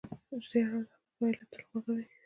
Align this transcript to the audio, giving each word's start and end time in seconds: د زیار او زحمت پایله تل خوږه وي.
د 0.29 0.31
زیار 0.49 0.69
او 0.77 0.81
زحمت 0.87 1.09
پایله 1.19 1.43
تل 1.51 1.61
خوږه 1.67 1.91
وي. 1.95 2.05